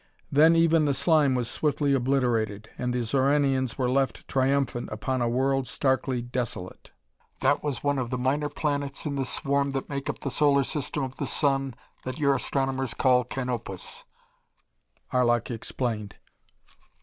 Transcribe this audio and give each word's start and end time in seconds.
Then 0.31 0.55
even 0.55 0.85
the 0.85 0.95
slime 0.95 1.35
was 1.35 1.47
swiftly 1.47 1.93
obliterated, 1.93 2.71
and 2.75 2.91
the 2.91 3.03
Xoranians 3.03 3.77
were 3.77 3.87
left 3.87 4.27
triumphant 4.27 4.89
upon 4.91 5.21
a 5.21 5.29
world 5.29 5.67
starkly 5.67 6.23
desolate. 6.23 6.91
"That 7.41 7.61
was 7.63 7.83
one 7.83 7.99
of 7.99 8.09
the 8.09 8.17
minor 8.17 8.49
planets 8.49 9.05
in 9.05 9.13
the 9.15 9.25
swarm 9.25 9.73
that 9.73 9.89
make 9.89 10.09
up 10.09 10.17
the 10.21 10.31
solar 10.31 10.63
system 10.63 11.03
of 11.03 11.17
the 11.17 11.27
sun 11.27 11.75
that 12.01 12.17
your 12.17 12.33
astronomers 12.33 12.95
call 12.95 13.23
Canopus," 13.25 14.03
Arlok 15.13 15.51
explained. 15.51 16.15